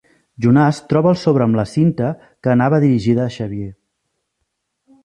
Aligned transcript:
Jonàs 0.45 0.79
troba 0.93 1.11
el 1.15 1.19
sobre 1.23 1.45
amb 1.47 1.59
la 1.59 1.65
cinta 1.73 2.09
que 2.27 2.53
anava 2.55 2.81
dirigida 2.87 3.25
a 3.27 3.31
Xavier. 3.39 3.71